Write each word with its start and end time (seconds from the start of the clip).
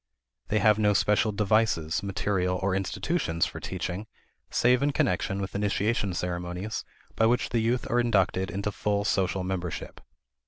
They 0.47 0.57
have 0.57 0.79
no 0.79 0.93
special 0.95 1.31
devices, 1.31 2.01
material, 2.01 2.57
or 2.63 2.73
institutions 2.73 3.45
for 3.45 3.59
teaching 3.59 4.07
save 4.49 4.81
in 4.81 4.93
connection 4.93 5.39
with 5.39 5.53
initiation 5.53 6.15
ceremonies 6.15 6.83
by 7.15 7.27
which 7.27 7.49
the 7.49 7.59
youth 7.59 7.87
are 7.87 7.99
inducted 7.99 8.49
into 8.49 8.71
full 8.71 9.05
social 9.05 9.43
membership. 9.43 10.01